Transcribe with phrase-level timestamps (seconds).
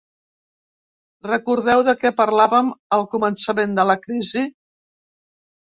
[1.27, 4.47] Recordeu de què parlàvem al començament de la crisi?